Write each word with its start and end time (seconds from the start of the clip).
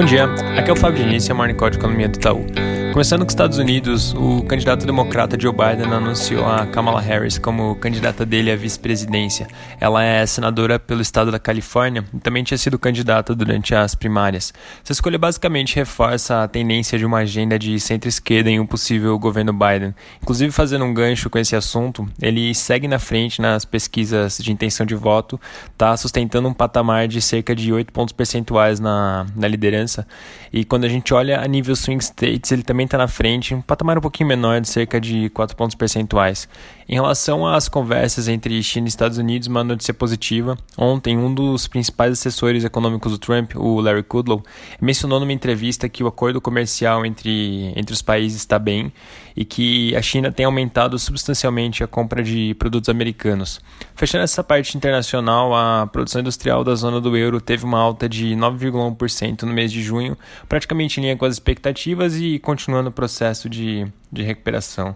Bom 0.00 0.06
dia, 0.06 0.24
aqui 0.56 0.70
é 0.70 0.72
o 0.72 0.76
Fábio 0.76 1.04
Diniz 1.04 1.28
e 1.28 1.30
a 1.30 1.34
Morning 1.34 1.52
Call 1.52 1.68
de 1.68 1.76
Economia 1.76 2.08
do 2.08 2.16
Itaú. 2.16 2.46
Começando 2.92 3.20
com 3.20 3.28
os 3.28 3.32
Estados 3.32 3.56
Unidos, 3.56 4.12
o 4.14 4.42
candidato 4.42 4.84
democrata 4.84 5.38
Joe 5.40 5.52
Biden 5.52 5.92
anunciou 5.92 6.44
a 6.44 6.66
Kamala 6.66 7.00
Harris 7.00 7.38
como 7.38 7.76
candidata 7.76 8.26
dele 8.26 8.50
à 8.50 8.56
vice-presidência. 8.56 9.46
Ela 9.78 10.02
é 10.02 10.26
senadora 10.26 10.76
pelo 10.76 11.00
estado 11.00 11.30
da 11.30 11.38
Califórnia 11.38 12.04
e 12.12 12.18
também 12.18 12.42
tinha 12.42 12.58
sido 12.58 12.80
candidata 12.80 13.32
durante 13.32 13.76
as 13.76 13.94
primárias. 13.94 14.52
Essa 14.82 14.92
escolha 14.92 15.18
basicamente 15.18 15.76
reforça 15.76 16.42
a 16.42 16.48
tendência 16.48 16.98
de 16.98 17.06
uma 17.06 17.18
agenda 17.18 17.56
de 17.56 17.78
centro-esquerda 17.78 18.50
em 18.50 18.58
um 18.58 18.66
possível 18.66 19.16
governo 19.20 19.52
Biden. 19.52 19.94
Inclusive, 20.20 20.50
fazendo 20.50 20.84
um 20.84 20.92
gancho 20.92 21.30
com 21.30 21.38
esse 21.38 21.54
assunto, 21.54 22.08
ele 22.20 22.52
segue 22.56 22.88
na 22.88 22.98
frente 22.98 23.40
nas 23.40 23.64
pesquisas 23.64 24.36
de 24.38 24.50
intenção 24.50 24.84
de 24.84 24.96
voto, 24.96 25.40
está 25.72 25.96
sustentando 25.96 26.48
um 26.48 26.52
patamar 26.52 27.06
de 27.06 27.22
cerca 27.22 27.54
de 27.54 27.72
8 27.72 27.92
pontos 27.92 28.12
percentuais 28.12 28.80
na, 28.80 29.26
na 29.36 29.46
liderança. 29.46 30.04
E 30.52 30.64
quando 30.64 30.84
a 30.84 30.88
gente 30.88 31.14
olha 31.14 31.40
a 31.40 31.46
nível 31.46 31.76
swing 31.76 32.02
states, 32.02 32.50
ele 32.50 32.64
também 32.64 32.79
também 32.80 32.86
está 32.86 32.98
na 32.98 33.08
frente, 33.08 33.54
um 33.54 33.60
patamar 33.60 33.98
um 33.98 34.00
pouquinho 34.00 34.28
menor, 34.28 34.60
de 34.60 34.68
cerca 34.68 35.00
de 35.00 35.28
4 35.30 35.54
pontos 35.56 35.74
percentuais. 35.74 36.48
Em 36.88 36.94
relação 36.94 37.46
às 37.46 37.68
conversas 37.68 38.26
entre 38.26 38.60
China 38.62 38.86
e 38.86 38.88
Estados 38.88 39.18
Unidos, 39.18 39.48
uma 39.48 39.62
notícia 39.62 39.92
positiva. 39.92 40.56
Ontem, 40.76 41.16
um 41.16 41.32
dos 41.32 41.68
principais 41.68 42.12
assessores 42.12 42.64
econômicos 42.64 43.12
do 43.12 43.18
Trump, 43.18 43.54
o 43.54 43.80
Larry 43.80 44.02
Kudlow, 44.02 44.42
mencionou 44.80 45.20
numa 45.20 45.32
entrevista 45.32 45.88
que 45.88 46.02
o 46.02 46.06
acordo 46.06 46.40
comercial 46.40 47.04
entre, 47.04 47.72
entre 47.76 47.92
os 47.92 48.02
países 48.02 48.38
está 48.38 48.58
bem 48.58 48.92
e 49.36 49.44
que 49.44 49.94
a 49.94 50.02
China 50.02 50.32
tem 50.32 50.44
aumentado 50.44 50.98
substancialmente 50.98 51.84
a 51.84 51.86
compra 51.86 52.22
de 52.22 52.54
produtos 52.54 52.88
americanos. 52.88 53.60
Fechando 53.94 54.24
essa 54.24 54.42
parte 54.42 54.76
internacional, 54.76 55.54
a 55.54 55.86
produção 55.86 56.20
industrial 56.20 56.64
da 56.64 56.74
zona 56.74 57.00
do 57.00 57.16
euro 57.16 57.40
teve 57.40 57.64
uma 57.64 57.78
alta 57.78 58.08
de 58.08 58.34
9,1% 58.34 59.42
no 59.42 59.52
mês 59.52 59.70
de 59.70 59.82
junho, 59.82 60.16
praticamente 60.48 60.98
em 60.98 61.04
linha 61.04 61.16
com 61.16 61.24
as 61.24 61.34
expectativas 61.34 62.16
e 62.16 62.38
continuando 62.70 62.90
o 62.90 62.92
processo 62.92 63.48
de, 63.48 63.86
de 64.12 64.22
recuperação. 64.22 64.94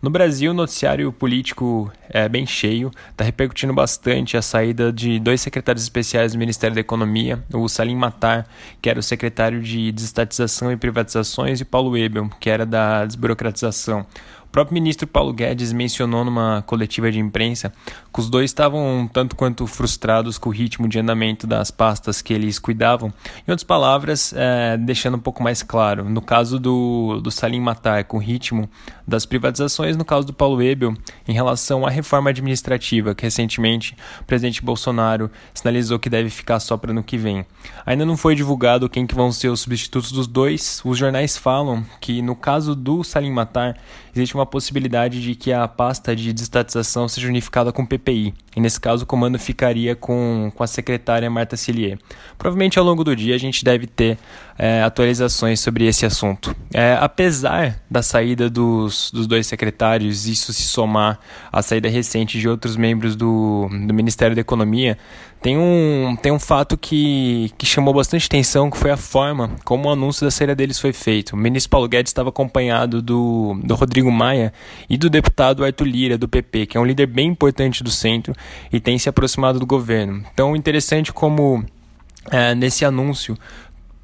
No 0.00 0.10
Brasil, 0.10 0.50
o 0.50 0.54
noticiário 0.54 1.12
político 1.12 1.92
é 2.08 2.28
bem 2.28 2.44
cheio, 2.44 2.90
está 3.10 3.22
repercutindo 3.22 3.72
bastante 3.72 4.36
a 4.36 4.42
saída 4.42 4.92
de 4.92 5.20
dois 5.20 5.40
secretários 5.40 5.84
especiais 5.84 6.32
do 6.32 6.38
Ministério 6.38 6.74
da 6.74 6.80
Economia, 6.80 7.44
o 7.54 7.68
Salim 7.68 7.94
Matar, 7.94 8.48
que 8.80 8.90
era 8.90 8.98
o 8.98 9.02
secretário 9.02 9.62
de 9.62 9.92
Desestatização 9.92 10.72
e 10.72 10.76
Privatizações, 10.76 11.60
e 11.60 11.64
Paulo 11.64 11.96
Ebel, 11.96 12.28
que 12.40 12.50
era 12.50 12.66
da 12.66 13.06
desburocratização. 13.06 14.04
O 14.52 14.60
próprio 14.60 14.74
ministro 14.74 15.06
Paulo 15.06 15.32
Guedes 15.32 15.72
mencionou 15.72 16.26
numa 16.26 16.60
coletiva 16.66 17.10
de 17.10 17.18
imprensa 17.18 17.72
que 18.12 18.20
os 18.20 18.28
dois 18.28 18.50
estavam 18.50 18.98
um 18.98 19.08
tanto 19.08 19.34
quanto 19.34 19.66
frustrados 19.66 20.36
com 20.36 20.50
o 20.50 20.52
ritmo 20.52 20.86
de 20.86 20.98
andamento 20.98 21.46
das 21.46 21.70
pastas 21.70 22.20
que 22.20 22.34
eles 22.34 22.58
cuidavam. 22.58 23.08
Em 23.48 23.50
outras 23.50 23.64
palavras, 23.64 24.34
é, 24.36 24.76
deixando 24.76 25.16
um 25.16 25.20
pouco 25.20 25.42
mais 25.42 25.62
claro, 25.62 26.06
no 26.06 26.20
caso 26.20 26.60
do, 26.60 27.18
do 27.22 27.30
Salim 27.30 27.60
Matar, 27.60 28.04
com 28.04 28.18
o 28.18 28.20
ritmo 28.20 28.68
das 29.08 29.24
privatizações, 29.24 29.96
no 29.96 30.04
caso 30.04 30.26
do 30.26 30.34
Paulo 30.34 30.62
Ebel, 30.62 30.92
em 31.26 31.32
relação 31.32 31.86
à 31.86 31.90
reforma 31.90 32.28
administrativa, 32.28 33.14
que 33.14 33.22
recentemente 33.22 33.96
o 34.20 34.24
presidente 34.24 34.62
Bolsonaro 34.62 35.30
sinalizou 35.54 35.98
que 35.98 36.10
deve 36.10 36.28
ficar 36.28 36.60
só 36.60 36.76
para 36.76 36.90
ano 36.90 37.02
que 37.02 37.16
vem. 37.16 37.46
Ainda 37.86 38.04
não 38.04 38.18
foi 38.18 38.34
divulgado 38.34 38.86
quem 38.86 39.06
que 39.06 39.14
vão 39.14 39.32
ser 39.32 39.48
os 39.48 39.60
substitutos 39.60 40.12
dos 40.12 40.26
dois. 40.26 40.82
Os 40.84 40.98
jornais 40.98 41.38
falam 41.38 41.82
que 42.02 42.20
no 42.20 42.36
caso 42.36 42.74
do 42.74 43.02
Salim 43.02 43.32
Matar, 43.32 43.78
existe 44.14 44.34
uma 44.34 44.41
possibilidade 44.46 45.20
de 45.22 45.34
que 45.34 45.52
a 45.52 45.66
pasta 45.66 46.14
de 46.14 46.32
desestatização 46.32 47.08
seja 47.08 47.28
unificada 47.28 47.72
com 47.72 47.82
o 47.82 47.86
PPI. 47.86 48.34
E 48.56 48.60
nesse 48.60 48.80
caso, 48.80 49.04
o 49.04 49.06
comando 49.06 49.38
ficaria 49.38 49.96
com, 49.96 50.52
com 50.54 50.62
a 50.62 50.66
secretária 50.66 51.30
Marta 51.30 51.56
Cillier. 51.56 51.98
Provavelmente 52.36 52.78
ao 52.78 52.84
longo 52.84 53.02
do 53.02 53.16
dia 53.16 53.34
a 53.34 53.38
gente 53.38 53.64
deve 53.64 53.86
ter 53.86 54.18
é, 54.58 54.82
atualizações 54.82 55.60
sobre 55.60 55.86
esse 55.86 56.04
assunto. 56.04 56.54
É, 56.72 56.96
apesar 57.00 57.80
da 57.90 58.02
saída 58.02 58.48
dos, 58.48 59.10
dos 59.10 59.26
dois 59.26 59.46
secretários, 59.46 60.26
isso 60.26 60.52
se 60.52 60.62
somar 60.62 61.18
à 61.52 61.62
saída 61.62 61.88
recente 61.88 62.38
de 62.38 62.48
outros 62.48 62.76
membros 62.76 63.16
do, 63.16 63.68
do 63.86 63.94
Ministério 63.94 64.34
da 64.34 64.40
Economia, 64.40 64.96
tem 65.42 65.58
um, 65.58 66.16
tem 66.22 66.30
um 66.30 66.38
fato 66.38 66.78
que, 66.78 67.50
que 67.58 67.66
chamou 67.66 67.92
bastante 67.92 68.26
atenção, 68.26 68.70
que 68.70 68.76
foi 68.76 68.92
a 68.92 68.96
forma 68.96 69.50
como 69.64 69.88
o 69.88 69.92
anúncio 69.92 70.24
da 70.24 70.30
saída 70.30 70.54
deles 70.54 70.78
foi 70.78 70.92
feito. 70.92 71.32
O 71.32 71.36
ministro 71.36 71.70
Paulo 71.70 71.88
Guedes 71.88 72.10
estava 72.10 72.28
acompanhado 72.28 73.02
do, 73.02 73.58
do 73.64 73.74
Rodrigo 73.74 74.10
Maia 74.10 74.52
e 74.88 74.96
do 74.96 75.10
deputado 75.10 75.64
Arthur 75.64 75.86
Lira, 75.86 76.16
do 76.16 76.28
PP, 76.28 76.66
que 76.66 76.76
é 76.76 76.80
um 76.80 76.84
líder 76.84 77.06
bem 77.06 77.30
importante 77.30 77.82
do 77.82 77.90
centro 77.90 78.32
e 78.72 78.78
tem 78.78 78.96
se 78.98 79.08
aproximado 79.08 79.58
do 79.58 79.66
governo. 79.66 80.22
Então, 80.32 80.54
interessante 80.54 81.12
como 81.12 81.64
é, 82.30 82.54
nesse 82.54 82.84
anúncio 82.84 83.36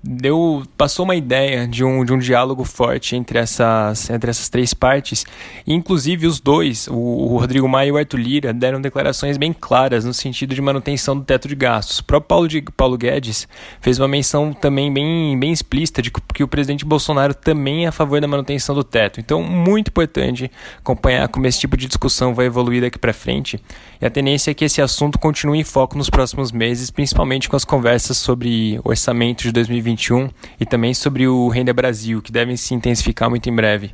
deu 0.08 0.62
passou 0.76 1.04
uma 1.04 1.14
ideia 1.14 1.68
de 1.68 1.84
um, 1.84 2.02
de 2.02 2.12
um 2.14 2.18
diálogo 2.18 2.64
forte 2.64 3.14
entre 3.14 3.38
essas, 3.38 4.08
entre 4.08 4.30
essas 4.30 4.48
três 4.48 4.72
partes. 4.72 5.26
E, 5.66 5.74
inclusive, 5.74 6.26
os 6.26 6.40
dois, 6.40 6.88
o, 6.88 6.94
o, 6.94 7.38
Rodrigo 7.38 7.68
Maia 7.68 7.88
e 7.88 7.92
o 7.92 7.98
Arthur 7.98 8.18
Lira, 8.18 8.52
deram 8.54 8.80
declarações 8.80 9.36
bem 9.36 9.52
claras 9.52 10.06
no 10.06 10.14
sentido 10.14 10.54
de 10.54 10.62
manutenção 10.62 11.16
do 11.16 11.24
teto 11.24 11.46
de 11.46 11.54
gastos. 11.54 11.98
O 11.98 12.04
próprio 12.04 12.28
Paulo, 12.28 12.48
de, 12.48 12.62
Paulo 12.62 12.96
Guedes 12.96 13.46
fez 13.80 13.98
uma 13.98 14.08
menção 14.08 14.52
também 14.52 14.92
bem, 14.92 15.38
bem 15.38 15.52
explícita 15.52 16.00
de 16.00 16.10
que 16.10 16.42
o 16.42 16.48
presidente 16.48 16.86
Bolsonaro 16.86 17.34
também 17.34 17.84
é 17.84 17.88
a 17.88 17.92
favor 17.92 18.18
da 18.20 18.26
manutenção 18.26 18.74
do 18.74 18.82
teto. 18.82 19.20
Então, 19.20 19.42
muito 19.42 19.88
importante 19.88 20.50
acompanhar 20.78 21.28
como 21.28 21.46
esse 21.46 21.60
tipo 21.60 21.76
de 21.76 21.86
discussão 21.86 22.34
vai 22.34 22.46
evoluir 22.46 22.80
daqui 22.80 22.98
para 22.98 23.12
frente. 23.12 23.62
E 24.00 24.06
a 24.06 24.10
tendência 24.10 24.52
é 24.52 24.54
que 24.54 24.64
esse 24.64 24.80
assunto 24.80 25.18
continue 25.18 25.58
em 25.58 25.64
foco 25.64 25.98
nos 25.98 26.08
próximos 26.08 26.50
meses, 26.50 26.90
principalmente 26.90 27.48
com 27.48 27.56
as 27.56 27.64
conversas 27.64 28.16
sobre 28.16 28.80
orçamento 28.84 29.42
de 29.42 29.52
2020 29.52 29.97
2021 29.98 30.30
e 30.60 30.64
também 30.64 30.94
sobre 30.94 31.26
o 31.26 31.48
Renda 31.48 31.74
Brasil, 31.74 32.22
que 32.22 32.30
devem 32.30 32.56
se 32.56 32.72
intensificar 32.72 33.28
muito 33.28 33.48
em 33.50 33.54
breve. 33.54 33.90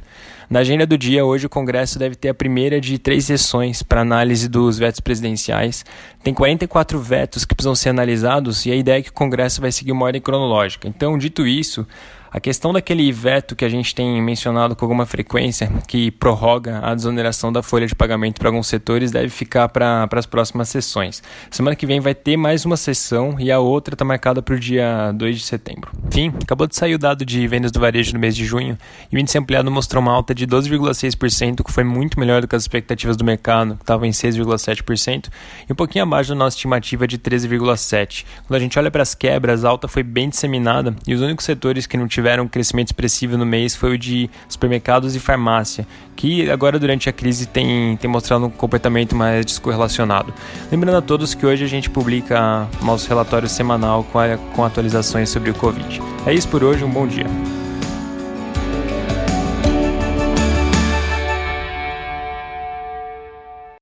Na 0.48 0.60
agenda 0.60 0.86
do 0.86 0.98
dia, 0.98 1.24
hoje 1.24 1.46
o 1.46 1.48
Congresso 1.48 1.98
deve 1.98 2.14
ter 2.14 2.28
a 2.28 2.34
primeira 2.34 2.78
de 2.80 2.98
três 2.98 3.24
sessões 3.24 3.82
para 3.82 4.02
análise 4.02 4.46
dos 4.46 4.78
vetos 4.78 5.00
presidenciais. 5.00 5.84
Tem 6.22 6.34
44 6.34 7.00
vetos 7.00 7.44
que 7.46 7.54
precisam 7.54 7.74
ser 7.74 7.88
analisados 7.88 8.66
e 8.66 8.70
a 8.70 8.76
ideia 8.76 8.98
é 8.98 9.02
que 9.02 9.08
o 9.08 9.14
Congresso 9.14 9.62
vai 9.62 9.72
seguir 9.72 9.92
uma 9.92 10.04
ordem 10.04 10.20
cronológica. 10.20 10.86
Então, 10.86 11.16
dito 11.16 11.46
isso, 11.46 11.86
a 12.34 12.40
questão 12.40 12.72
daquele 12.72 13.12
veto 13.12 13.54
que 13.54 13.64
a 13.64 13.68
gente 13.68 13.94
tem 13.94 14.20
mencionado 14.20 14.74
com 14.74 14.84
alguma 14.84 15.06
frequência, 15.06 15.72
que 15.86 16.10
prorroga 16.10 16.80
a 16.82 16.92
desoneração 16.92 17.52
da 17.52 17.62
folha 17.62 17.86
de 17.86 17.94
pagamento 17.94 18.40
para 18.40 18.48
alguns 18.48 18.66
setores, 18.66 19.12
deve 19.12 19.28
ficar 19.28 19.68
para 19.68 20.08
as 20.12 20.26
próximas 20.26 20.68
sessões. 20.68 21.22
Semana 21.48 21.76
que 21.76 21.86
vem 21.86 22.00
vai 22.00 22.12
ter 22.12 22.36
mais 22.36 22.64
uma 22.64 22.76
sessão 22.76 23.36
e 23.38 23.52
a 23.52 23.60
outra 23.60 23.94
está 23.94 24.04
marcada 24.04 24.42
para 24.42 24.56
o 24.56 24.58
dia 24.58 25.12
2 25.12 25.38
de 25.38 25.44
setembro. 25.44 25.92
Enfim, 26.08 26.32
acabou 26.42 26.66
de 26.66 26.74
sair 26.74 26.96
o 26.96 26.98
dado 26.98 27.24
de 27.24 27.46
vendas 27.46 27.70
do 27.70 27.78
varejo 27.78 28.12
no 28.12 28.18
mês 28.18 28.34
de 28.34 28.44
junho 28.44 28.76
e 29.12 29.16
o 29.16 29.18
índice 29.20 29.38
ampliado 29.38 29.70
mostrou 29.70 30.02
uma 30.02 30.10
alta 30.10 30.34
de 30.34 30.44
12,6%, 30.44 31.62
que 31.62 31.70
foi 31.70 31.84
muito 31.84 32.18
melhor 32.18 32.40
do 32.40 32.48
que 32.48 32.56
as 32.56 32.62
expectativas 32.62 33.16
do 33.16 33.24
mercado, 33.24 33.76
que 33.76 33.82
estavam 33.84 34.06
em 34.06 34.10
6,7%, 34.10 35.28
e 35.68 35.72
um 35.72 35.76
pouquinho 35.76 36.02
abaixo 36.02 36.30
da 36.30 36.34
nossa 36.34 36.56
estimativa 36.56 37.06
de 37.06 37.16
13,7%. 37.16 38.24
Quando 38.48 38.56
a 38.56 38.60
gente 38.60 38.76
olha 38.76 38.90
para 38.90 39.02
as 39.02 39.14
quebras, 39.14 39.64
a 39.64 39.68
alta 39.68 39.86
foi 39.86 40.02
bem 40.02 40.28
disseminada 40.28 40.96
e 41.06 41.14
os 41.14 41.20
únicos 41.20 41.44
setores 41.44 41.86
que 41.86 41.96
não 41.96 42.08
tiveram 42.08 42.23
tiveram 42.24 42.44
um 42.44 42.48
crescimento 42.48 42.88
expressivo 42.88 43.36
no 43.36 43.44
mês 43.44 43.76
foi 43.76 43.94
o 43.94 43.98
de 43.98 44.30
supermercados 44.48 45.14
e 45.14 45.20
farmácia, 45.20 45.86
que 46.16 46.50
agora 46.50 46.78
durante 46.78 47.06
a 47.06 47.12
crise 47.12 47.44
tem, 47.44 47.98
tem 47.98 48.10
mostrado 48.10 48.46
um 48.46 48.50
comportamento 48.50 49.14
mais 49.14 49.44
descorrelacionado. 49.44 50.32
Lembrando 50.72 50.96
a 50.96 51.02
todos 51.02 51.34
que 51.34 51.44
hoje 51.44 51.64
a 51.64 51.68
gente 51.68 51.90
publica 51.90 52.66
nosso 52.80 53.06
relatório 53.10 53.46
semanal 53.46 54.04
com, 54.04 54.18
a, 54.18 54.38
com 54.54 54.64
atualizações 54.64 55.28
sobre 55.28 55.50
o 55.50 55.54
Covid. 55.54 56.00
É 56.24 56.32
isso 56.32 56.48
por 56.48 56.64
hoje, 56.64 56.82
um 56.82 56.90
bom 56.90 57.06
dia. 57.06 57.26